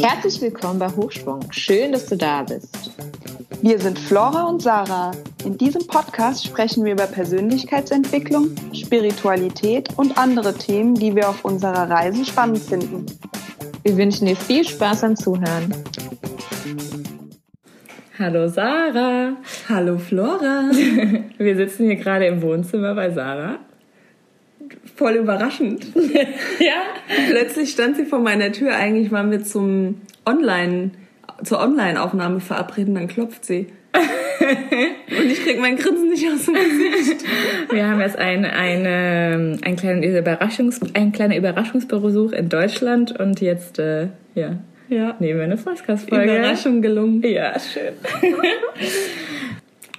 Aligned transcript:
Herzlich 0.00 0.40
willkommen 0.40 0.78
bei 0.78 0.88
Hochschwung. 0.88 1.40
Schön, 1.50 1.92
dass 1.92 2.06
du 2.06 2.16
da 2.16 2.44
bist. 2.44 2.92
Wir 3.62 3.80
sind 3.80 3.98
Flora 3.98 4.44
und 4.44 4.62
Sarah. 4.62 5.10
In 5.44 5.58
diesem 5.58 5.84
Podcast 5.88 6.46
sprechen 6.46 6.84
wir 6.84 6.92
über 6.92 7.06
Persönlichkeitsentwicklung, 7.06 8.54
Spiritualität 8.72 9.88
und 9.96 10.16
andere 10.16 10.54
Themen, 10.54 10.94
die 10.94 11.16
wir 11.16 11.28
auf 11.28 11.44
unserer 11.44 11.90
Reise 11.90 12.24
spannend 12.24 12.58
finden. 12.58 13.06
Wir 13.82 13.96
wünschen 13.96 14.26
dir 14.26 14.36
viel 14.36 14.64
Spaß 14.64 15.00
beim 15.00 15.16
Zuhören. 15.16 15.74
Hallo 18.18 18.48
Sarah. 18.48 19.36
Hallo 19.68 19.96
Flora. 19.96 20.70
Wir 21.38 21.56
sitzen 21.56 21.86
hier 21.86 21.94
gerade 21.94 22.26
im 22.26 22.42
Wohnzimmer 22.42 22.92
bei 22.96 23.10
Sarah. 23.10 23.60
Voll 24.96 25.12
überraschend. 25.12 25.86
ja. 26.58 26.82
Plötzlich 27.30 27.70
stand 27.70 27.96
sie 27.96 28.04
vor 28.04 28.18
meiner 28.18 28.50
Tür. 28.50 28.74
Eigentlich 28.74 29.12
waren 29.12 29.30
wir 29.30 29.44
zum 29.44 30.00
Online, 30.26 30.90
zur 31.44 31.60
Online-Aufnahme 31.60 32.40
verabredet, 32.40 32.96
dann 32.96 33.06
klopft 33.06 33.44
sie. 33.44 33.68
Und 33.94 35.30
ich 35.30 35.44
krieg 35.44 35.60
mein 35.60 35.76
Grinsen 35.76 36.08
nicht 36.08 36.26
aus 36.28 36.46
dem 36.46 36.54
Gesicht. 36.54 37.24
Wir 37.70 37.86
haben 37.86 38.00
jetzt 38.00 38.18
ein, 38.18 38.44
eine, 38.44 39.58
ein, 39.62 39.76
kleinen 39.76 40.02
Überraschungs, 40.02 40.80
ein 40.94 41.12
kleiner 41.12 41.36
Überraschungsbesuch 41.36 42.32
in 42.32 42.48
Deutschland 42.48 43.18
und 43.18 43.40
jetzt, 43.40 43.78
äh, 43.78 44.08
ja, 44.34 44.58
Ja. 44.88 45.16
nehmen 45.18 45.38
wir 45.38 45.44
eine 45.44 45.56
Podcast-Folge. 45.56 46.24
Überraschung 46.24 46.80
gelungen. 46.80 47.22
Ja, 47.22 47.58
schön. 47.58 47.92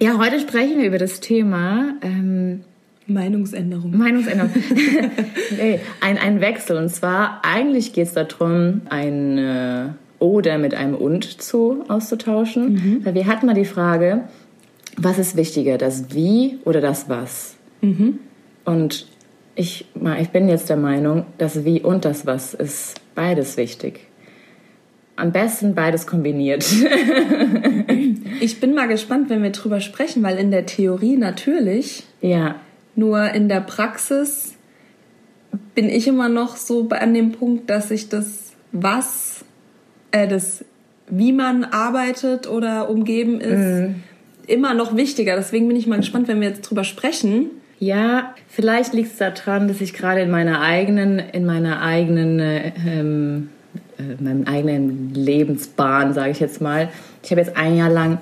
ja, 0.00 0.18
heute 0.18 0.40
sprechen 0.40 0.78
wir 0.78 0.86
über 0.86 0.98
das 0.98 1.20
Thema 1.20 1.94
ähm, 2.02 2.64
Meinungsänderung. 3.06 3.96
Meinungsänderung. 3.96 4.50
nee, 5.56 5.80
ein, 6.00 6.18
ein 6.18 6.40
Wechsel. 6.40 6.76
Und 6.76 6.88
zwar, 6.88 7.40
eigentlich 7.44 7.92
geht 7.92 8.08
es 8.08 8.14
darum, 8.14 8.82
ein 8.88 9.94
Oder 10.18 10.58
mit 10.58 10.74
einem 10.74 10.94
Und 10.94 11.40
zu 11.40 11.84
auszutauschen. 11.88 13.02
Weil 13.04 13.14
wir 13.14 13.26
hatten 13.26 13.46
mal 13.46 13.54
die 13.54 13.64
Frage, 13.64 14.24
was 14.96 15.18
ist 15.18 15.36
wichtiger, 15.36 15.78
das 15.78 16.14
Wie 16.14 16.58
oder 16.64 16.80
das 16.80 17.08
Was? 17.08 17.56
Und 18.64 19.06
ich, 19.54 19.86
ich 20.20 20.28
bin 20.30 20.48
jetzt 20.48 20.68
der 20.68 20.76
Meinung, 20.76 21.26
das 21.38 21.64
Wie 21.64 21.80
und 21.80 22.04
das 22.04 22.26
Was 22.26 22.54
ist 22.54 23.00
beides 23.14 23.56
wichtig. 23.56 24.09
Am 25.20 25.32
besten 25.32 25.74
beides 25.74 26.06
kombiniert. 26.06 26.64
Ich 28.42 28.58
bin 28.58 28.74
mal 28.74 28.88
gespannt, 28.88 29.28
wenn 29.28 29.42
wir 29.42 29.50
drüber 29.50 29.80
sprechen, 29.80 30.22
weil 30.22 30.38
in 30.38 30.50
der 30.50 30.64
Theorie 30.64 31.18
natürlich, 31.18 32.04
ja. 32.22 32.54
nur 32.96 33.34
in 33.34 33.50
der 33.50 33.60
Praxis 33.60 34.54
bin 35.74 35.90
ich 35.90 36.08
immer 36.08 36.30
noch 36.30 36.56
so 36.56 36.88
an 36.88 37.12
dem 37.12 37.32
Punkt, 37.32 37.68
dass 37.68 37.90
ich 37.90 38.08
das 38.08 38.52
was, 38.72 39.44
äh, 40.10 40.26
das 40.26 40.64
wie 41.08 41.32
man 41.32 41.64
arbeitet 41.64 42.48
oder 42.48 42.88
umgeben 42.88 43.40
ist, 43.40 43.94
immer 44.46 44.74
noch 44.74 44.96
wichtiger. 44.96 45.36
Deswegen 45.36 45.68
bin 45.68 45.76
ich 45.76 45.86
mal 45.86 45.96
gespannt, 45.96 46.28
wenn 46.28 46.40
wir 46.40 46.48
jetzt 46.48 46.62
drüber 46.62 46.84
sprechen. 46.84 47.46
Ja, 47.78 48.34
vielleicht 48.48 48.92
liegt 48.94 49.12
es 49.12 49.18
daran, 49.18 49.68
dass 49.68 49.80
ich 49.80 49.92
gerade 49.92 50.20
in 50.20 50.30
meiner 50.30 50.60
eigenen, 50.60 51.18
in 51.18 51.46
meiner 51.46 51.82
eigenen, 51.82 52.38
äh, 52.38 52.72
ähm, 52.86 53.48
äh, 54.00 54.22
meinem 54.22 54.46
eigenen 54.46 55.14
Lebensbahn, 55.14 56.14
sage 56.14 56.30
ich 56.30 56.40
jetzt 56.40 56.60
mal. 56.60 56.88
Ich 57.22 57.30
habe 57.30 57.40
jetzt 57.40 57.56
ein 57.56 57.76
Jahr 57.76 57.90
lang 57.90 58.18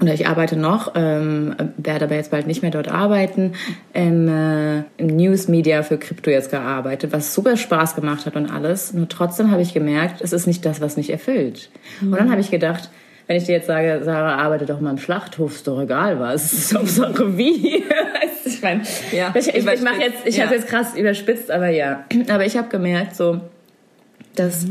oder 0.00 0.14
ich 0.14 0.26
arbeite 0.26 0.56
noch, 0.56 0.92
ähm, 0.94 1.54
werde 1.76 2.06
aber 2.06 2.16
jetzt 2.16 2.30
bald 2.30 2.46
nicht 2.46 2.62
mehr 2.62 2.70
dort 2.70 2.88
arbeiten, 2.88 3.52
im, 3.92 4.26
äh, 4.26 4.78
im 4.96 5.06
News 5.16 5.48
Media 5.48 5.82
für 5.82 5.98
Krypto 5.98 6.30
jetzt 6.30 6.50
gearbeitet, 6.50 7.12
was 7.12 7.34
super 7.34 7.56
Spaß 7.56 7.94
gemacht 7.94 8.26
hat 8.26 8.34
und 8.34 8.50
alles. 8.50 8.94
Nur 8.94 9.08
trotzdem 9.08 9.50
habe 9.50 9.62
ich 9.62 9.74
gemerkt, 9.74 10.20
es 10.20 10.32
ist 10.32 10.46
nicht 10.46 10.64
das, 10.64 10.80
was 10.80 10.96
mich 10.96 11.10
erfüllt. 11.10 11.70
Und 12.00 12.12
dann 12.12 12.30
habe 12.30 12.40
ich 12.40 12.50
gedacht, 12.50 12.90
wenn 13.26 13.36
ich 13.36 13.44
dir 13.44 13.52
jetzt 13.52 13.66
sage, 13.66 14.00
Sarah, 14.02 14.36
arbeite 14.36 14.66
doch 14.66 14.80
mal 14.80 14.90
im 14.90 14.98
Schlachthof, 14.98 15.54
ist 15.54 15.68
doch 15.68 15.80
egal 15.80 16.18
was. 16.18 16.44
Es 16.44 16.52
ist 16.52 16.74
Hauptsache 16.74 17.36
wie. 17.38 17.84
Ich 18.44 18.62
meine, 18.62 18.82
Ja, 19.12 19.32
ich, 19.34 19.48
ich, 19.48 19.66
ich 19.66 19.82
mache 19.82 20.00
jetzt, 20.00 20.26
ich 20.26 20.36
ja. 20.36 20.46
habe 20.46 20.54
jetzt 20.54 20.66
krass 20.66 20.96
überspitzt, 20.96 21.50
aber 21.50 21.68
ja. 21.68 22.04
Aber 22.28 22.44
ich 22.44 22.56
habe 22.56 22.68
gemerkt, 22.68 23.14
so, 23.14 23.40
dass 24.34 24.66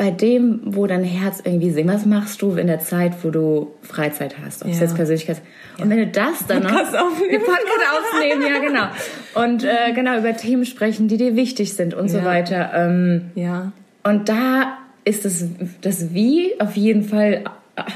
bei 0.00 0.10
dem, 0.10 0.60
wo 0.64 0.86
dein 0.86 1.04
Herz 1.04 1.42
irgendwie 1.44 1.70
singt, 1.70 1.90
was 1.92 2.06
machst 2.06 2.40
du 2.40 2.52
in 2.54 2.68
der 2.68 2.78
Zeit, 2.80 3.12
wo 3.22 3.28
du 3.28 3.72
Freizeit 3.82 4.36
hast, 4.42 4.62
ob 4.64 4.70
es 4.70 4.78
Ja. 4.78 4.84
jetzt 4.86 4.96
Persönlichkeit 4.96 5.42
Und 5.78 5.90
wenn 5.90 5.98
du 5.98 6.06
das 6.06 6.46
dann 6.48 6.62
noch... 6.62 6.70
Podcast 6.70 6.96
aufnehmen. 6.96 7.42
Podcast 7.44 8.14
aufnehmen, 8.14 8.42
ja 8.50 8.58
genau. 8.60 9.44
Und 9.46 9.62
äh, 9.62 9.92
genau 9.94 10.16
über 10.18 10.34
Themen 10.34 10.64
sprechen, 10.64 11.06
die 11.08 11.18
dir 11.18 11.36
wichtig 11.36 11.74
sind 11.74 11.92
und 11.92 12.08
so 12.08 12.16
Ja. 12.16 12.24
weiter. 12.24 12.70
Ähm, 12.74 13.30
Ja. 13.34 13.72
und 14.02 14.30
da 14.30 14.78
ist 15.04 15.26
das, 15.26 15.44
das 15.82 16.14
Wie 16.14 16.58
auf 16.60 16.76
jeden 16.76 17.02
Fall 17.02 17.44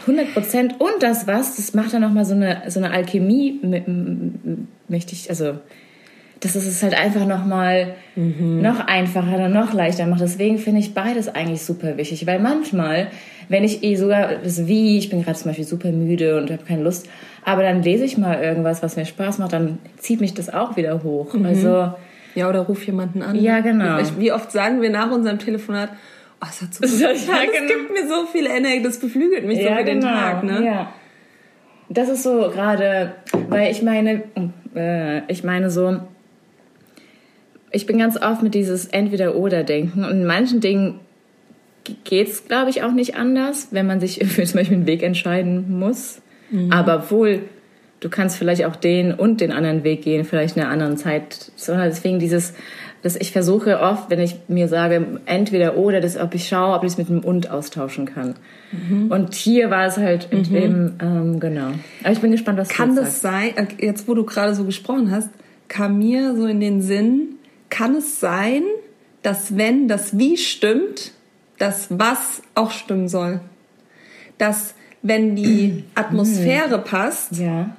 100 0.06 0.34
Prozent 0.34 0.74
und 0.80 1.02
das 1.02 1.26
Was, 1.26 1.56
das 1.56 1.72
macht 1.72 1.94
dann 1.94 2.02
nochmal 2.02 2.26
so 2.26 2.34
eine, 2.34 2.64
so 2.68 2.80
eine 2.80 2.90
Alchemie 2.90 3.60
mit, 3.62 3.84
mächtig, 4.88 5.30
also 5.30 5.54
das 6.44 6.54
ist 6.56 6.66
es 6.66 6.82
halt 6.82 6.94
einfach 6.94 7.26
nochmal 7.26 7.94
noch 8.16 8.86
einfacher, 8.86 9.48
noch 9.48 9.72
leichter 9.72 10.06
macht. 10.06 10.20
Deswegen 10.20 10.58
finde 10.58 10.80
ich 10.80 10.92
beides 10.92 11.34
eigentlich 11.34 11.62
super 11.62 11.96
wichtig, 11.96 12.26
weil 12.26 12.38
manchmal, 12.38 13.08
wenn 13.48 13.64
ich 13.64 13.82
eh 13.82 13.96
sogar 13.96 14.36
das 14.42 14.66
Wie, 14.66 14.98
ich 14.98 15.08
bin 15.08 15.22
gerade 15.22 15.38
zum 15.38 15.50
Beispiel 15.50 15.64
super 15.64 15.90
müde 15.90 16.36
und 16.36 16.50
habe 16.50 16.62
keine 16.64 16.82
Lust, 16.82 17.08
aber 17.44 17.62
dann 17.62 17.82
lese 17.82 18.04
ich 18.04 18.18
mal 18.18 18.42
irgendwas, 18.42 18.82
was 18.82 18.96
mir 18.96 19.06
Spaß 19.06 19.38
macht, 19.38 19.54
dann 19.54 19.78
zieht 19.96 20.20
mich 20.20 20.34
das 20.34 20.52
auch 20.52 20.76
wieder 20.76 21.02
hoch. 21.02 21.34
Also 21.42 21.92
Ja, 22.34 22.48
oder 22.48 22.60
ruf 22.60 22.84
jemanden 22.86 23.22
an. 23.22 23.36
Ja, 23.36 23.60
genau. 23.60 23.98
Wie 24.18 24.30
oft 24.32 24.52
sagen 24.52 24.82
wir 24.82 24.90
nach 24.90 25.10
unserem 25.10 25.38
Telefonat, 25.38 25.90
oh, 26.42 26.46
es 26.48 26.60
hat 26.60 26.74
so 26.74 26.82
gut 26.82 26.90
Ja, 27.00 27.12
getan, 27.12 27.46
genau. 27.52 27.64
es 27.64 27.68
gibt 27.68 27.90
mir 27.92 28.06
so 28.08 28.26
viel 28.26 28.46
Energie, 28.46 28.82
das 28.82 28.98
beflügelt 28.98 29.46
mich 29.46 29.62
so 29.62 29.74
für 29.74 29.84
den 29.84 30.00
Tag. 30.02 30.44
Ne? 30.44 30.62
Ja. 30.64 30.92
Das 31.88 32.08
ist 32.08 32.22
so 32.22 32.50
gerade, 32.50 33.12
weil 33.48 33.70
ich 33.70 33.82
meine, 33.82 34.22
äh, 34.74 35.20
ich 35.28 35.44
meine 35.44 35.70
so, 35.70 36.00
ich 37.74 37.86
bin 37.86 37.98
ganz 37.98 38.20
oft 38.20 38.42
mit 38.42 38.54
dieses 38.54 38.86
Entweder-Oder-Denken 38.86 40.04
und 40.04 40.10
in 40.12 40.26
manchen 40.26 40.60
Dingen 40.60 41.00
geht's, 42.04 42.46
glaube 42.46 42.70
ich, 42.70 42.82
auch 42.82 42.92
nicht 42.92 43.16
anders, 43.16 43.68
wenn 43.72 43.86
man 43.86 44.00
sich 44.00 44.18
für 44.26 44.44
zum 44.44 44.58
Beispiel 44.58 44.78
einen 44.78 44.86
Weg 44.86 45.02
entscheiden 45.02 45.78
muss. 45.78 46.20
Mhm. 46.50 46.72
Aber 46.72 47.10
wohl, 47.10 47.42
du 48.00 48.08
kannst 48.08 48.36
vielleicht 48.36 48.64
auch 48.64 48.76
den 48.76 49.12
und 49.12 49.40
den 49.40 49.52
anderen 49.52 49.84
Weg 49.84 50.02
gehen, 50.02 50.24
vielleicht 50.24 50.56
in 50.56 50.62
einer 50.62 50.70
anderen 50.70 50.96
Zeit. 50.96 51.52
Sondern 51.56 51.88
deswegen 51.88 52.18
dieses, 52.18 52.54
dass 53.02 53.16
ich 53.16 53.32
versuche 53.32 53.80
oft, 53.80 54.08
wenn 54.08 54.20
ich 54.20 54.36
mir 54.48 54.68
sage, 54.68 55.20
entweder 55.26 55.76
oder, 55.76 56.00
dass, 56.00 56.16
ob 56.16 56.34
ich 56.34 56.48
schaue, 56.48 56.76
ob 56.76 56.84
ich 56.84 56.92
es 56.92 56.98
mit 56.98 57.10
einem 57.10 57.20
und 57.20 57.50
austauschen 57.50 58.06
kann. 58.06 58.34
Mhm. 58.72 59.10
Und 59.10 59.34
hier 59.34 59.70
war 59.70 59.86
es 59.86 59.96
halt 59.96 60.28
in 60.30 60.44
dem, 60.44 60.92
ähm, 61.02 61.40
genau. 61.40 61.72
Aber 62.02 62.12
ich 62.12 62.20
bin 62.20 62.30
gespannt, 62.30 62.58
was 62.58 62.68
Kann 62.68 62.94
du 62.94 63.02
das 63.02 63.20
sagst. 63.20 63.56
sein, 63.56 63.68
äh, 63.78 63.86
jetzt 63.86 64.08
wo 64.08 64.14
du 64.14 64.24
gerade 64.24 64.54
so 64.54 64.64
gesprochen 64.64 65.10
hast, 65.10 65.28
kam 65.68 65.98
mir 65.98 66.36
so 66.36 66.46
in 66.46 66.60
den 66.60 66.80
Sinn, 66.82 67.34
kann 67.74 67.96
es 67.96 68.20
sein, 68.20 68.62
dass 69.22 69.56
wenn 69.56 69.88
das 69.88 70.16
Wie 70.18 70.36
stimmt, 70.36 71.10
das 71.58 71.88
Was 71.90 72.42
auch 72.54 72.70
stimmen 72.70 73.08
soll? 73.08 73.40
Dass 74.38 74.74
wenn 75.02 75.34
die 75.36 75.84
Atmosphäre 75.94 76.78
passt, 76.78 77.32
Ja. 77.36 77.70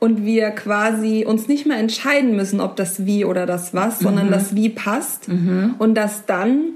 und 0.00 0.24
wir 0.24 0.50
quasi 0.50 1.24
uns 1.28 1.46
nicht 1.48 1.64
mehr 1.66 1.78
entscheiden 1.78 2.34
müssen, 2.34 2.60
ob 2.60 2.76
das 2.76 3.06
Wie 3.06 3.24
oder 3.24 3.46
das 3.46 3.72
Was, 3.74 4.00
sondern 4.00 4.30
das 4.30 4.56
Wie 4.56 4.68
passt 4.68 5.28
und 5.78 5.94
dass 5.94 6.26
dann 6.26 6.70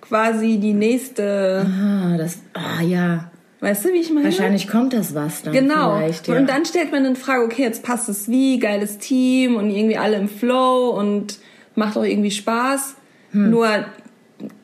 quasi 0.00 0.58
die 0.58 0.72
nächste, 0.74 1.64
Ah, 1.66 2.16
das, 2.16 2.38
ah, 2.54 2.82
ja. 2.82 3.30
weißt 3.60 3.84
du, 3.84 3.92
wie 3.92 3.98
ich 3.98 4.10
meine? 4.10 4.24
Wahrscheinlich 4.24 4.66
kommt 4.68 4.92
das 4.94 5.14
was 5.14 5.42
dann 5.42 5.52
Genau. 5.52 6.00
Ja. 6.00 6.36
Und 6.38 6.48
dann 6.48 6.64
stellt 6.64 6.90
man 6.92 7.04
in 7.04 7.14
Frage, 7.14 7.44
okay, 7.44 7.62
jetzt 7.62 7.82
passt 7.84 8.08
es 8.08 8.28
wie, 8.28 8.58
geiles 8.58 8.98
Team 8.98 9.54
und 9.56 9.70
irgendwie 9.70 9.96
alle 9.98 10.16
im 10.16 10.28
Flow 10.28 10.90
und 10.98 11.38
macht 11.74 11.96
auch 11.96 12.04
irgendwie 12.04 12.30
Spaß. 12.30 12.94
Hm. 13.32 13.50
Nur 13.50 13.68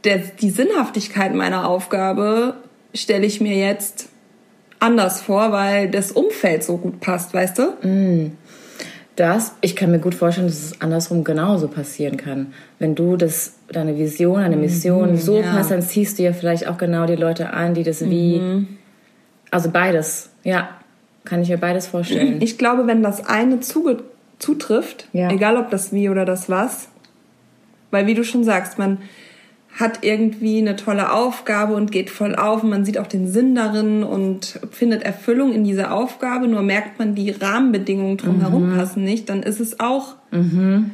der, 0.05 0.19
die 0.19 0.51
Sinnhaftigkeit 0.51 1.35
meiner 1.35 1.69
Aufgabe 1.69 2.55
stelle 2.95 3.27
ich 3.27 3.41
mir 3.41 3.57
jetzt 3.57 4.09
anders 4.81 5.21
vor, 5.23 5.53
weil 5.53 5.91
das 5.91 6.13
Umfeld 6.13 6.63
so 6.65 6.77
gut 6.77 7.01
passt, 7.01 7.35
weißt 7.35 7.59
du? 7.59 7.63
Hm. 7.83 8.33
Das, 9.17 9.53
ich 9.63 9.75
kann 9.75 9.91
mir 9.91 9.99
gut 9.99 10.15
vorstellen, 10.15 10.47
dass 10.47 10.57
es 10.63 10.81
andersrum 10.81 11.25
genauso 11.25 11.67
passieren 11.67 12.17
kann. 12.17 12.53
Wenn 12.79 12.95
du 12.95 13.17
das, 13.17 13.55
deine 13.73 13.99
Vision, 13.99 14.37
deine 14.41 14.57
Mission 14.57 15.17
so 15.17 15.39
Mhm, 15.39 15.43
ja. 15.45 15.51
passt, 15.55 15.73
dann 15.73 15.83
ziehst 15.83 16.19
du 16.19 16.23
ja 16.23 16.33
vielleicht 16.33 16.69
auch 16.69 16.79
genau 16.79 17.05
die 17.07 17.17
Leute 17.17 17.51
an, 17.51 17.75
die 17.75 17.83
das 17.83 18.05
wie, 18.05 18.39
Mhm. 18.39 18.69
also 19.51 19.71
beides, 19.71 20.31
ja, 20.45 20.69
kann 21.25 21.43
ich 21.43 21.49
mir 21.49 21.59
beides 21.59 21.89
vorstellen. 21.89 22.41
Ich 22.41 22.59
glaube, 22.59 22.87
wenn 22.87 23.03
das 23.03 23.27
eine 23.27 23.59
zuge 23.59 24.05
zutrifft, 24.39 25.09
Ja. 25.13 25.31
egal 25.33 25.57
ob 25.57 25.69
das 25.71 25.93
wie 25.93 26.09
oder 26.09 26.25
das 26.25 26.49
was, 26.49 26.89
weil 27.91 28.07
wie 28.07 28.15
du 28.15 28.25
schon 28.25 28.45
sagst, 28.45 28.79
man 28.79 28.99
hat 29.79 30.01
irgendwie 30.03 30.59
eine 30.59 30.77
tolle 30.77 31.13
Aufgabe 31.13 31.75
und 31.75 31.93
geht 31.93 32.11
voll 32.11 32.35
auf 32.35 32.65
und 32.65 32.71
man 32.71 32.85
sieht 32.85 32.99
auch 32.99 33.07
den 33.07 33.29
Sinn 33.29 33.55
darin 33.55 34.03
und 34.03 34.59
findet 34.73 35.03
Erfüllung 35.03 35.53
in 35.53 35.63
dieser 35.63 35.93
Aufgabe, 35.93 36.49
nur 36.49 36.63
merkt 36.63 36.99
man, 36.99 37.15
die 37.15 37.31
Rahmenbedingungen 37.31 38.17
drumherum 38.17 38.73
mhm. 38.73 38.77
passen 38.77 39.05
nicht, 39.05 39.29
dann 39.29 39.43
ist 39.43 39.61
es 39.61 39.79
auch 39.79 40.17
mhm. 40.33 40.93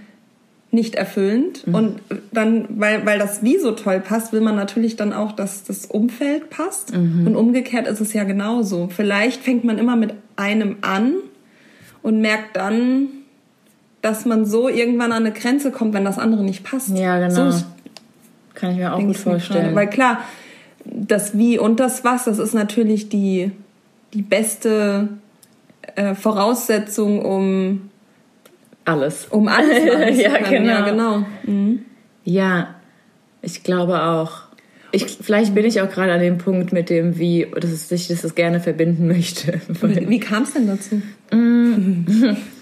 nicht 0.70 0.96
erfüllend. 0.96 1.66
Mhm. 1.66 1.74
Und 1.74 2.00
dann, 2.30 2.66
weil, 2.68 3.06
weil 3.06 3.18
das 3.18 3.42
wie 3.42 3.58
so 3.58 3.72
toll 3.72 4.00
passt, 4.00 4.34
will 4.34 4.42
man 4.42 4.56
natürlich 4.56 4.96
dann 4.96 5.14
auch, 5.14 5.32
dass 5.32 5.64
das 5.64 5.86
Umfeld 5.86 6.50
passt. 6.50 6.94
Mhm. 6.94 7.26
Und 7.26 7.36
umgekehrt 7.36 7.86
ist 7.86 8.00
es 8.00 8.12
ja 8.12 8.24
genauso. 8.24 8.88
Vielleicht 8.94 9.42
fängt 9.42 9.64
man 9.64 9.78
immer 9.78 9.96
mit 9.96 10.12
einem 10.36 10.76
an 10.82 11.14
und 12.02 12.20
merkt 12.20 12.56
dann, 12.56 13.08
dass 14.04 14.26
man 14.26 14.44
so 14.44 14.68
irgendwann 14.68 15.12
an 15.12 15.24
eine 15.24 15.32
Grenze 15.32 15.70
kommt, 15.70 15.94
wenn 15.94 16.04
das 16.04 16.18
andere 16.18 16.44
nicht 16.44 16.62
passt. 16.62 16.90
Ja, 16.90 17.18
genau. 17.18 17.50
So 17.50 17.64
kann 18.52 18.72
ich 18.72 18.76
mir 18.76 18.92
auch 18.92 19.00
gut 19.00 19.16
vorstellen. 19.16 19.74
Weil 19.74 19.88
klar, 19.88 20.20
das 20.84 21.38
Wie 21.38 21.58
und 21.58 21.80
das 21.80 22.04
Was, 22.04 22.24
das 22.24 22.38
ist 22.38 22.52
natürlich 22.52 23.08
die, 23.08 23.50
die 24.12 24.20
beste 24.20 25.08
äh, 25.96 26.14
Voraussetzung, 26.14 27.24
um 27.24 27.90
alles. 28.84 29.26
Um 29.30 29.48
alles 29.48 29.90
machen 29.90 30.20
ja, 30.20 30.36
genau. 30.50 30.70
Ja, 30.70 30.80
genau. 30.82 31.26
Mhm. 31.44 31.78
Ja, 32.24 32.74
ich 33.40 33.64
glaube 33.64 34.02
auch. 34.02 34.42
Ich, 34.92 35.18
vielleicht 35.20 35.54
bin 35.54 35.64
ich 35.64 35.80
auch 35.80 35.88
gerade 35.88 36.12
an 36.12 36.20
dem 36.20 36.36
Punkt 36.36 36.74
mit 36.74 36.90
dem, 36.90 37.18
wie 37.18 37.46
dass 37.58 37.90
ich 37.90 38.08
das 38.08 38.34
gerne 38.34 38.60
verbinden 38.60 39.08
möchte. 39.08 39.60
Wie, 39.80 40.08
wie 40.10 40.20
kam 40.20 40.42
es 40.42 40.52
denn 40.52 40.66
dazu? 40.66 41.00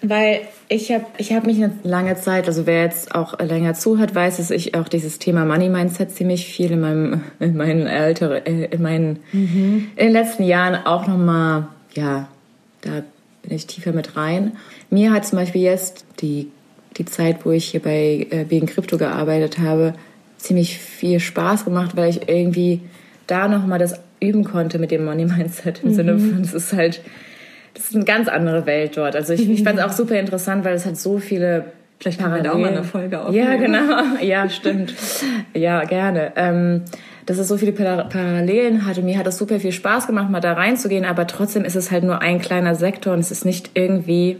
Weil 0.00 0.42
ich 0.68 0.92
habe 0.92 1.06
ich 1.18 1.32
hab 1.32 1.44
mich 1.44 1.56
eine 1.56 1.72
lange 1.82 2.16
Zeit, 2.16 2.46
also 2.46 2.66
wer 2.66 2.84
jetzt 2.84 3.14
auch 3.14 3.38
länger 3.40 3.74
zuhört, 3.74 4.14
weiß, 4.14 4.36
dass 4.36 4.50
ich 4.50 4.74
auch 4.74 4.88
dieses 4.88 5.18
Thema 5.18 5.44
Money 5.44 5.68
Mindset 5.68 6.12
ziemlich 6.12 6.46
viel 6.46 6.72
in 6.72 6.80
meinem 6.80 7.20
in 7.40 7.56
meinen 7.56 7.86
älteren 7.86 8.46
äh, 8.46 8.66
in 8.66 8.82
meinen 8.82 9.18
mhm. 9.32 9.88
in 9.96 10.06
den 10.06 10.12
letzten 10.12 10.44
Jahren 10.44 10.86
auch 10.86 11.06
noch 11.06 11.18
mal 11.18 11.68
ja, 11.94 12.28
da 12.82 13.02
bin 13.42 13.52
ich 13.52 13.66
tiefer 13.66 13.92
mit 13.92 14.16
rein. 14.16 14.52
Mir 14.90 15.12
hat 15.12 15.26
zum 15.26 15.38
Beispiel 15.38 15.62
jetzt 15.62 16.04
die 16.20 16.48
die 16.96 17.04
Zeit, 17.04 17.44
wo 17.44 17.50
ich 17.50 17.66
hier 17.66 17.80
bei 17.80 18.26
äh, 18.30 18.46
wegen 18.48 18.66
Krypto 18.66 18.98
gearbeitet 18.98 19.58
habe, 19.58 19.94
ziemlich 20.36 20.78
viel 20.78 21.18
Spaß 21.18 21.64
gemacht, 21.64 21.96
weil 21.96 22.10
ich 22.10 22.28
irgendwie 22.28 22.82
da 23.26 23.48
noch 23.48 23.66
mal 23.66 23.78
das 23.78 24.00
üben 24.20 24.44
konnte 24.44 24.78
mit 24.78 24.90
dem 24.90 25.04
Money 25.04 25.24
Mindset 25.24 25.82
im 25.82 25.90
mhm. 25.90 25.94
Sinne 25.94 26.18
von 26.18 26.40
es 26.42 26.54
ist 26.54 26.72
halt 26.72 27.00
das 27.78 27.90
ist 27.90 27.94
eine 27.94 28.04
ganz 28.04 28.28
andere 28.28 28.66
Welt 28.66 28.96
dort. 28.96 29.14
Also 29.14 29.32
ich, 29.32 29.48
ich 29.48 29.62
fand 29.62 29.78
es 29.78 29.84
auch 29.84 29.92
super 29.92 30.18
interessant, 30.18 30.64
weil 30.64 30.74
es 30.74 30.84
hat 30.84 30.96
so 30.96 31.18
viele 31.18 31.66
Vielleicht 32.00 32.20
haben 32.22 32.42
wir 32.42 32.52
auch 32.52 32.58
mal 32.58 32.70
eine 32.70 32.84
Folge 32.84 33.20
aufnehmen. 33.20 33.46
Ja, 33.46 33.56
genau. 33.56 34.02
Ja, 34.22 34.48
stimmt. 34.48 34.94
ja, 35.54 35.82
gerne. 35.84 36.32
Ähm, 36.36 36.82
dass 37.26 37.38
es 37.38 37.48
so 37.48 37.56
viele 37.56 37.72
Parallelen 37.72 38.86
hatte. 38.86 39.02
Mir 39.02 39.18
hat 39.18 39.26
es 39.26 39.36
super 39.36 39.58
viel 39.58 39.72
Spaß 39.72 40.06
gemacht, 40.06 40.30
mal 40.30 40.40
da 40.40 40.52
reinzugehen, 40.52 41.04
aber 41.04 41.26
trotzdem 41.26 41.64
ist 41.64 41.74
es 41.74 41.90
halt 41.90 42.04
nur 42.04 42.22
ein 42.22 42.40
kleiner 42.40 42.74
Sektor 42.74 43.14
und 43.14 43.20
es 43.20 43.30
ist 43.30 43.44
nicht 43.44 43.72
irgendwie, 43.74 44.38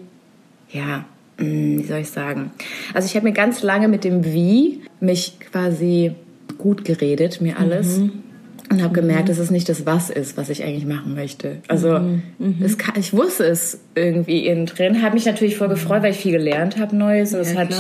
ja, 0.71 1.05
hm, 1.39 1.79
wie 1.79 1.85
soll 1.85 1.99
ich 1.99 2.11
sagen? 2.11 2.53
Also 2.95 3.07
ich 3.07 3.17
habe 3.17 3.27
mir 3.27 3.33
ganz 3.33 3.63
lange 3.63 3.89
mit 3.89 4.05
dem 4.05 4.25
Wie 4.25 4.83
mich 5.01 5.39
quasi 5.41 6.13
gut 6.59 6.85
geredet, 6.85 7.41
mir 7.41 7.59
alles. 7.59 7.99
Mhm 7.99 8.23
und 8.71 8.83
habe 8.83 8.93
gemerkt, 8.93 9.25
mhm. 9.25 9.29
dass 9.29 9.39
es 9.39 9.51
nicht 9.51 9.69
das 9.69 9.87
Was 9.87 10.11
ist, 10.11 10.37
was 10.37 10.51
ich 10.51 10.63
eigentlich 10.63 10.87
machen 10.87 11.15
möchte. 11.15 11.57
Also 11.69 11.99
mhm. 11.99 12.23
Mhm. 12.39 12.79
Kann, 12.79 12.95
ich 12.99 13.13
wusste 13.13 13.45
es 13.45 13.81
irgendwie 13.95 14.47
innen 14.47 14.67
drin, 14.67 15.03
habe 15.03 15.15
mich 15.15 15.27
natürlich 15.27 15.57
voll 15.57 15.69
gefreut, 15.69 16.03
weil 16.03 16.13
ich 16.13 16.19
viel 16.19 16.33
gelernt 16.33 16.79
habe 16.79 16.95
Neues. 16.95 17.33
Ja, 17.33 17.45
hat, 17.55 17.75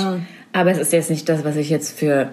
aber 0.52 0.70
es 0.70 0.78
ist 0.78 0.92
jetzt 0.92 1.10
nicht 1.10 1.28
das, 1.28 1.44
was 1.44 1.56
ich 1.56 1.70
jetzt 1.70 1.98
für 1.98 2.30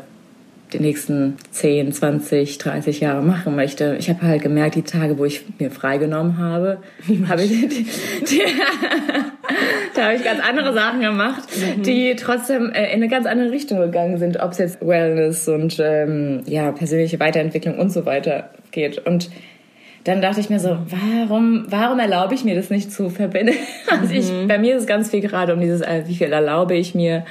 die 0.74 0.80
nächsten 0.80 1.36
10, 1.52 1.94
20, 1.94 2.57
30 2.57 3.00
Jahre 3.00 3.22
machen 3.22 3.56
möchte. 3.56 3.98
Ich 4.00 4.10
habe 4.10 4.22
halt 4.24 4.42
gemerkt, 4.42 4.75
die 4.75 4.81
Tage, 4.81 5.18
wo 5.18 5.25
ich 5.25 5.44
mir 5.60 5.72
freigenommen 5.72 6.38
habe, 6.38 6.80
habe 7.28 7.44
ich, 7.44 7.51
die, 7.51 7.68
die, 7.68 8.42
da 9.96 10.06
habe 10.06 10.16
ich 10.16 10.24
ganz 10.24 10.40
andere 10.40 10.74
Sachen 10.74 11.02
gemacht, 11.02 11.44
mhm. 11.58 11.84
die 11.84 12.16
trotzdem 12.16 12.72
äh, 12.72 12.88
in 12.88 12.96
eine 12.96 13.08
ganz 13.08 13.26
andere 13.26 13.52
Richtung 13.52 13.80
gegangen 13.80 14.18
sind, 14.18 14.40
ob 14.40 14.52
es 14.52 14.58
jetzt 14.58 14.86
Wellness 14.86 15.48
und 15.48 15.78
ähm, 15.80 16.44
ja 16.46 16.72
persönliche 16.72 17.20
Weiterentwicklung 17.20 17.80
und 17.80 17.92
so 17.92 18.06
weiter 18.06 18.50
geht. 18.72 19.06
Und 19.06 19.30
dann 20.04 20.22
dachte 20.22 20.40
ich 20.40 20.50
mir 20.50 20.60
so, 20.60 20.78
warum, 20.90 21.66
warum 21.70 21.98
erlaube 22.00 22.36
ich 22.36 22.44
mir 22.44 22.56
das 22.56 22.70
nicht 22.70 22.92
zu 22.92 23.10
verbinden? 23.10 23.56
Also 23.88 24.14
ich, 24.14 24.32
mhm. 24.32 24.48
bei 24.48 24.58
mir 24.58 24.76
ist 24.76 24.82
es 24.82 24.88
ganz 24.88 25.10
viel 25.10 25.22
gerade 25.22 25.54
um 25.54 25.62
dieses, 25.62 25.82
äh, 25.82 26.04
wie 26.08 26.16
viel 26.16 26.32
erlaube 26.32 26.76
ich 26.76 26.96
mir? 26.96 27.26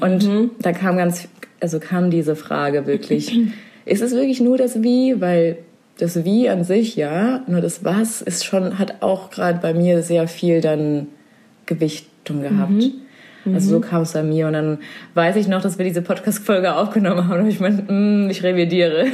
Und 0.00 0.26
mhm. 0.26 0.50
da 0.60 0.72
kam 0.72 0.96
ganz 0.96 1.28
also 1.60 1.80
kam 1.80 2.10
diese 2.10 2.36
Frage 2.36 2.86
wirklich, 2.86 3.38
ist 3.84 4.02
es 4.02 4.12
wirklich 4.12 4.40
nur 4.40 4.58
das 4.58 4.82
Wie? 4.82 5.20
Weil 5.20 5.58
das 5.98 6.24
Wie 6.24 6.48
an 6.48 6.64
sich, 6.64 6.96
ja, 6.96 7.42
nur 7.46 7.60
das 7.60 7.84
Was 7.84 8.20
ist 8.22 8.44
schon, 8.44 8.78
hat 8.78 8.96
auch 9.00 9.30
gerade 9.30 9.60
bei 9.60 9.72
mir 9.72 10.02
sehr 10.02 10.28
viel 10.28 10.60
dann 10.60 11.08
Gewichtung 11.66 12.42
gehabt. 12.42 12.70
Mhm. 12.70 13.54
Also 13.54 13.70
so 13.70 13.76
mhm. 13.78 13.82
kam 13.82 14.02
es 14.02 14.12
bei 14.12 14.22
mir 14.22 14.48
und 14.48 14.54
dann 14.54 14.78
weiß 15.14 15.36
ich 15.36 15.46
noch, 15.46 15.62
dass 15.62 15.78
wir 15.78 15.84
diese 15.84 16.02
Podcast-Folge 16.02 16.74
aufgenommen 16.74 17.28
haben 17.28 17.42
und 17.42 17.48
ich 17.48 17.60
meine, 17.60 17.82
mm, 17.82 18.30
ich 18.30 18.42
revidiere. 18.42 19.06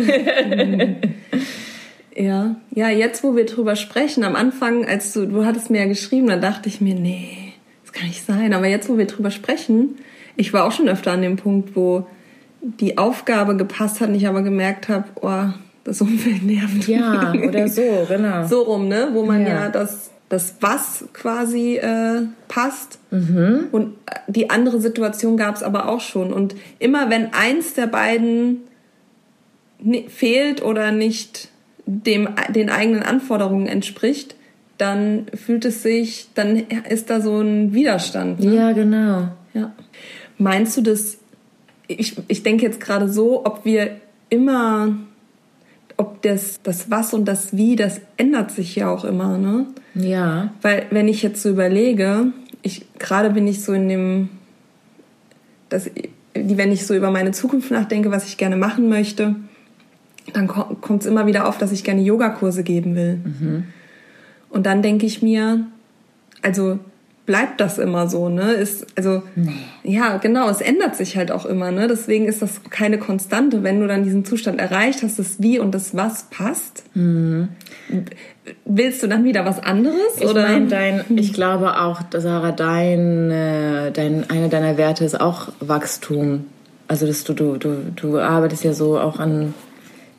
Ja, 2.16 2.56
ja, 2.70 2.90
jetzt 2.90 3.24
wo 3.24 3.36
wir 3.36 3.46
drüber 3.46 3.76
sprechen, 3.76 4.24
am 4.24 4.36
Anfang, 4.36 4.84
als 4.86 5.12
du, 5.12 5.26
du 5.26 5.44
hattest 5.44 5.70
mir 5.70 5.82
ja 5.82 5.86
geschrieben, 5.86 6.26
da 6.26 6.36
dachte 6.36 6.68
ich 6.68 6.80
mir, 6.80 6.94
nee, 6.94 7.54
das 7.84 7.92
kann 7.92 8.06
nicht 8.06 8.24
sein. 8.24 8.52
Aber 8.52 8.66
jetzt, 8.66 8.88
wo 8.88 8.98
wir 8.98 9.06
drüber 9.06 9.30
sprechen, 9.30 9.96
ich 10.36 10.52
war 10.52 10.64
auch 10.64 10.72
schon 10.72 10.88
öfter 10.88 11.12
an 11.12 11.22
dem 11.22 11.36
Punkt, 11.36 11.74
wo 11.74 12.06
die 12.60 12.98
Aufgabe 12.98 13.56
gepasst 13.56 14.00
hat 14.00 14.10
und 14.10 14.14
ich 14.14 14.26
aber 14.26 14.42
gemerkt 14.42 14.88
habe, 14.88 15.06
oh, 15.20 15.52
das 15.84 16.00
Umfeld 16.00 16.42
nervt. 16.42 16.86
Ja, 16.86 17.32
oder 17.32 17.66
so, 17.68 18.06
genau. 18.08 18.46
So 18.46 18.62
rum, 18.62 18.88
ne? 18.88 19.08
Wo 19.12 19.24
man 19.24 19.42
ja, 19.42 19.48
ja 19.48 19.68
das, 19.68 20.11
das 20.32 20.54
Was 20.60 21.04
quasi 21.12 21.76
äh, 21.76 22.22
passt. 22.48 22.98
Mhm. 23.10 23.68
Und 23.70 23.96
die 24.28 24.48
andere 24.48 24.80
Situation 24.80 25.36
gab 25.36 25.56
es 25.56 25.62
aber 25.62 25.90
auch 25.90 26.00
schon. 26.00 26.32
Und 26.32 26.54
immer 26.78 27.10
wenn 27.10 27.34
eins 27.34 27.74
der 27.74 27.86
beiden 27.86 28.62
fehlt 30.08 30.62
oder 30.62 30.90
nicht 30.90 31.48
dem, 31.84 32.30
den 32.48 32.70
eigenen 32.70 33.02
Anforderungen 33.02 33.66
entspricht, 33.66 34.34
dann 34.78 35.26
fühlt 35.34 35.66
es 35.66 35.82
sich, 35.82 36.28
dann 36.34 36.56
ist 36.88 37.10
da 37.10 37.20
so 37.20 37.38
ein 37.38 37.74
Widerstand. 37.74 38.40
Ne? 38.40 38.56
Ja, 38.56 38.72
genau. 38.72 39.28
Ja. 39.52 39.74
Meinst 40.38 40.78
du, 40.78 40.80
dass 40.80 41.18
ich, 41.88 42.16
ich 42.28 42.42
denke 42.42 42.64
jetzt 42.64 42.80
gerade 42.80 43.10
so, 43.10 43.44
ob 43.44 43.66
wir 43.66 43.96
immer, 44.30 44.96
das, 46.22 46.60
das 46.62 46.90
Was 46.90 47.14
und 47.14 47.26
das 47.26 47.56
Wie, 47.56 47.76
das 47.76 48.00
ändert 48.16 48.50
sich 48.50 48.76
ja 48.76 48.90
auch 48.90 49.04
immer, 49.04 49.38
ne? 49.38 49.66
Ja. 49.94 50.52
Weil, 50.62 50.86
wenn 50.90 51.08
ich 51.08 51.22
jetzt 51.22 51.42
so 51.42 51.50
überlege, 51.50 52.32
ich, 52.62 52.86
gerade 52.98 53.30
bin 53.30 53.46
ich 53.46 53.62
so 53.62 53.72
in 53.72 53.88
dem, 53.88 54.28
das, 55.68 55.90
wenn 56.34 56.72
ich 56.72 56.86
so 56.86 56.94
über 56.94 57.10
meine 57.10 57.32
Zukunft 57.32 57.70
nachdenke, 57.70 58.10
was 58.10 58.26
ich 58.26 58.36
gerne 58.38 58.56
machen 58.56 58.88
möchte, 58.88 59.36
dann 60.32 60.46
kommt 60.46 61.02
es 61.02 61.06
immer 61.06 61.26
wieder 61.26 61.48
auf, 61.48 61.58
dass 61.58 61.72
ich 61.72 61.84
gerne 61.84 62.00
Yogakurse 62.00 62.62
geben 62.62 62.94
will. 62.94 63.16
Mhm. 63.16 63.64
Und 64.48 64.66
dann 64.66 64.82
denke 64.82 65.06
ich 65.06 65.22
mir, 65.22 65.66
also 66.42 66.78
bleibt 67.24 67.60
das 67.60 67.78
immer 67.78 68.08
so, 68.08 68.28
ne? 68.28 68.52
Ist, 68.52 68.86
also, 68.96 69.22
nee. 69.36 69.52
ja, 69.84 70.16
genau, 70.16 70.48
es 70.48 70.60
ändert 70.60 70.96
sich 70.96 71.16
halt 71.16 71.30
auch 71.30 71.46
immer, 71.46 71.70
ne? 71.70 71.86
Deswegen 71.86 72.26
ist 72.26 72.42
das 72.42 72.62
keine 72.70 72.98
Konstante. 72.98 73.62
Wenn 73.62 73.80
du 73.80 73.86
dann 73.86 74.02
diesen 74.04 74.24
Zustand 74.24 74.60
erreicht 74.60 75.02
hast, 75.02 75.18
das 75.18 75.40
Wie 75.40 75.58
und 75.58 75.72
das 75.72 75.96
Was 75.96 76.24
passt, 76.30 76.84
mhm. 76.94 77.48
willst 78.64 79.02
du 79.02 79.06
dann 79.06 79.24
wieder 79.24 79.44
was 79.44 79.62
anderes? 79.62 80.16
Ich 80.18 80.26
oder? 80.26 80.48
Mein, 80.48 80.68
dein, 80.68 81.04
ich 81.16 81.32
glaube 81.32 81.80
auch, 81.80 82.00
Sarah, 82.12 82.52
dein, 82.52 83.28
dein, 83.92 84.28
eine 84.28 84.48
deiner 84.48 84.76
Werte 84.76 85.04
ist 85.04 85.20
auch 85.20 85.48
Wachstum. 85.60 86.46
Also, 86.88 87.06
dass 87.06 87.22
du, 87.24 87.34
du, 87.34 87.56
du, 87.56 87.76
du 87.94 88.18
arbeitest 88.18 88.64
ja 88.64 88.72
so 88.74 88.98
auch 88.98 89.20
an 89.20 89.54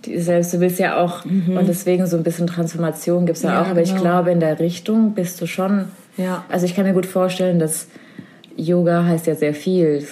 selbst, 0.05 0.53
du 0.53 0.60
willst 0.60 0.79
ja 0.79 0.98
auch, 0.98 1.25
mhm. 1.25 1.57
und 1.57 1.67
deswegen 1.67 2.05
so 2.07 2.17
ein 2.17 2.24
bisschen 2.24 2.48
Transformation 2.48 3.25
gibt's 3.25 3.43
ja, 3.43 3.53
ja 3.53 3.62
auch, 3.62 3.67
aber 3.67 3.81
genau. 3.81 3.95
ich 3.95 4.01
glaube, 4.01 4.31
in 4.31 4.39
der 4.39 4.60
Richtung 4.60 5.13
bist 5.13 5.41
du 5.41 5.48
schon 5.48 5.86
ja. 6.17 6.45
Also 6.50 6.65
ich 6.65 6.75
kann 6.75 6.86
mir 6.86 6.93
gut 6.93 7.05
vorstellen, 7.05 7.60
dass 7.60 7.88
Yoga 8.55 9.03
heißt 9.05 9.27
ja 9.27 9.36
sehr 9.36 9.53
viel. 9.53 10.05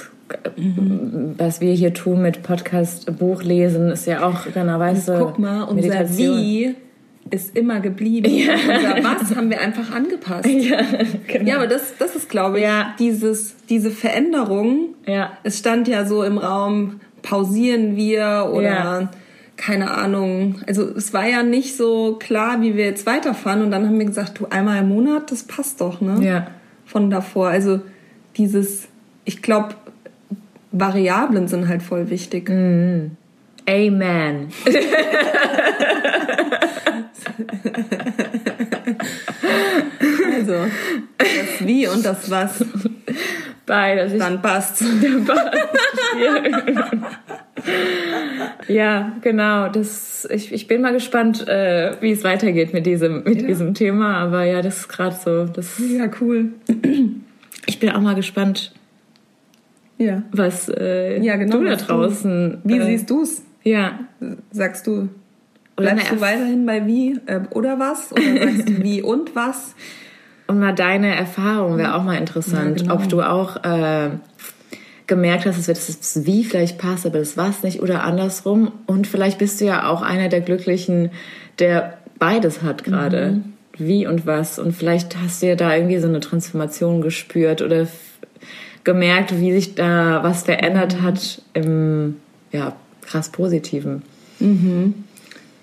Mhm. 0.56 1.36
Was 1.38 1.62
wir 1.62 1.74
hier 1.74 1.94
tun 1.94 2.22
mit 2.22 2.42
Podcast, 2.42 3.18
Buch 3.20 3.44
lesen, 3.44 3.90
ist 3.92 4.08
ja 4.08 4.26
auch, 4.26 4.46
genau, 4.54 4.80
weißt 4.80 5.10
du, 5.10 5.20
Guck 5.20 5.40
mal, 5.40 5.64
unser 5.64 5.90
Meditation. 5.90 6.38
Wie 6.38 6.76
ist 7.30 7.56
immer 7.56 7.82
geblieben. 7.82 8.34
Ja. 8.34 8.54
Unser 8.54 9.04
Was 9.04 9.36
haben 9.36 9.50
wir 9.50 9.62
einfach 9.62 9.92
angepasst. 9.94 10.48
Ja, 10.50 10.82
genau. 11.28 11.50
ja 11.50 11.56
aber 11.58 11.68
das, 11.68 11.94
das 12.00 12.16
ist, 12.16 12.30
glaube 12.30 12.58
ich, 12.58 12.64
ja. 12.64 12.96
dieses, 12.98 13.56
diese 13.70 13.92
Veränderung. 13.92 14.96
Ja. 15.06 15.38
Es 15.44 15.60
stand 15.60 15.88
ja 15.88 16.06
so 16.06 16.24
im 16.24 16.38
Raum, 16.38 17.00
pausieren 17.22 17.96
wir 17.96 18.50
oder 18.52 19.12
keine 19.62 19.92
Ahnung, 19.92 20.56
also 20.66 20.90
es 20.90 21.14
war 21.14 21.28
ja 21.28 21.44
nicht 21.44 21.78
so 21.78 22.18
klar, 22.20 22.62
wie 22.62 22.76
wir 22.76 22.86
jetzt 22.86 23.06
weiterfahren. 23.06 23.62
Und 23.62 23.70
dann 23.70 23.86
haben 23.86 24.00
wir 24.00 24.08
gesagt, 24.08 24.40
du 24.40 24.48
einmal 24.50 24.80
im 24.80 24.90
Monat, 24.90 25.32
das 25.32 25.44
passt 25.44 25.82
doch, 25.82 26.02
ne? 26.02 26.18
Ja. 26.26 26.48
Von 26.88 27.12
davor. 27.12 27.50
Also 27.50 27.80
dieses, 28.38 28.88
ich 29.24 29.44
glaube, 29.44 29.76
Variablen 30.72 31.48
sind 31.48 31.68
halt 31.68 31.84
voll 31.84 32.10
wichtig. 32.10 32.50
Mhm. 32.50 33.12
Amen. 33.70 34.48
Also, 40.34 40.54
das 41.18 41.68
Wie 41.68 41.88
und 41.88 42.04
das 42.04 42.32
Was. 42.32 42.66
Beides. 43.68 44.14
Ich, 44.14 44.20
Dann 44.20 44.42
passt's. 44.42 44.84
ja, 48.68 49.14
genau. 49.22 49.70
Das, 49.70 50.28
ich, 50.32 50.52
ich 50.52 50.68
bin 50.68 50.82
mal 50.82 50.94
gespannt, 50.94 51.48
äh, 51.48 51.96
wie 52.02 52.12
es 52.12 52.24
weitergeht 52.24 52.74
mit 52.74 52.86
diesem, 52.86 53.24
mit 53.24 53.42
Ja. 53.42 53.48
diesem 53.48 53.74
Thema. 53.74 54.18
Aber 54.18 54.44
ja, 54.44 54.62
das 54.62 54.78
ist 54.80 54.88
gerade 54.90 55.16
so. 55.16 55.46
Das, 55.46 55.80
Ja, 55.80 56.10
cool. 56.22 56.50
ich 57.68 57.80
bin 57.80 57.90
auch 57.92 58.02
mal 58.02 58.16
gespannt, 58.16 58.72
Ja. 59.98 60.24
was 60.32 60.70
äh, 60.70 61.20
Ja, 61.22 61.36
genau, 61.38 61.58
du 61.58 61.64
da 61.66 61.72
was 61.72 61.82
du- 61.82 61.94
draußen. 61.94 62.58
Wie 62.64 62.78
äh, 62.78 62.86
siehst 62.86 63.10
du's? 63.10 63.42
Ja. 63.64 64.00
Sagst 64.52 64.88
du, 64.88 65.10
bleibst 65.76 66.12
du 66.12 66.20
weiterhin 66.22 66.66
bei 66.66 66.86
wie 66.88 67.20
äh, 67.28 67.42
oder 67.52 67.80
was? 67.80 68.12
Oder 68.12 68.22
sagst 68.52 68.70
du 68.70 68.78
wie 68.84 69.02
und 69.02 69.36
was? 69.36 69.76
Und 70.48 70.60
mal 70.60 70.74
deine 70.74 71.16
Erfahrung 71.16 71.78
wäre 71.78 71.96
auch 71.96 72.04
mal 72.04 72.18
interessant, 72.18 72.82
Ja, 72.82 72.88
genau. 72.88 72.96
ob 72.96 73.08
du 73.08 73.22
auch 73.22 73.64
äh, 73.64 74.10
gemerkt 75.12 75.46
hast, 75.46 75.68
dass 75.68 75.68
das 75.68 76.26
Wie 76.26 76.46
vielleicht 76.46 76.78
passt, 76.78 77.06
aber 77.06 77.20
das 77.20 77.36
Was 77.36 77.64
nicht 77.64 77.82
oder 77.82 78.06
andersrum. 78.06 78.72
Und 78.88 79.08
vielleicht 79.08 79.40
bist 79.40 79.60
du 79.60 79.66
ja 79.66 79.90
auch 79.90 80.02
einer 80.02 80.30
der 80.30 80.40
Glücklichen, 80.40 81.12
der 81.60 81.98
beides 82.18 82.62
hat 82.62 82.86
gerade. 82.86 83.34
Mhm. 83.34 83.44
Wie 83.78 84.08
und 84.08 84.26
was. 84.26 84.58
Und 84.58 84.72
vielleicht 84.72 85.18
hast 85.18 85.42
du 85.42 85.48
ja 85.48 85.56
da 85.56 85.76
irgendwie 85.76 86.00
so 86.00 86.08
eine 86.08 86.22
Transformation 86.22 87.02
gespürt 87.02 87.62
oder 87.62 87.88
gemerkt, 88.86 89.38
wie 89.38 89.52
sich 89.52 89.76
da 89.76 90.24
was 90.24 90.44
verändert 90.44 90.96
Mhm. 90.96 91.02
hat 91.04 91.42
im 91.54 92.16
ja, 92.54 92.74
krass 93.02 93.30
Positiven. 93.30 94.04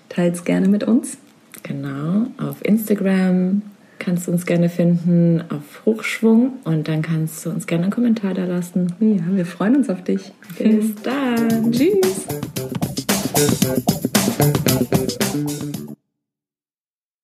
Teils 0.09 0.43
gerne 0.43 0.67
mit 0.67 0.83
uns. 0.83 1.17
Genau, 1.63 2.27
auf 2.37 2.63
Instagram 2.63 3.63
kannst 3.99 4.27
du 4.27 4.31
uns 4.31 4.45
gerne 4.45 4.69
finden 4.69 5.43
auf 5.49 5.85
Hochschwung 5.85 6.53
und 6.63 6.87
dann 6.87 7.01
kannst 7.01 7.45
du 7.45 7.49
uns 7.49 7.67
gerne 7.67 7.83
einen 7.83 7.91
Kommentar 7.91 8.33
da 8.33 8.45
lassen. 8.45 8.93
Ja, 8.99 9.21
wir 9.29 9.45
freuen 9.45 9.75
uns 9.75 9.89
auf 9.89 10.03
dich. 10.03 10.31
Bis 10.57 10.95
dann. 11.03 11.71
Tschüss. 11.71 12.25